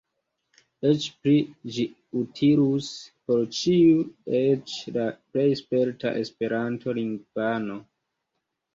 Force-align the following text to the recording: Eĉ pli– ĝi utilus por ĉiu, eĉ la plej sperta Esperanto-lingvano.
Eĉ 0.91 1.03
pli– 1.25 1.33
ĝi 1.75 1.85
utilus 2.21 2.89
por 3.29 3.45
ĉiu, 3.59 4.01
eĉ 4.43 4.77
la 4.99 5.07
plej 5.23 5.47
sperta 5.63 6.19
Esperanto-lingvano. 6.27 7.83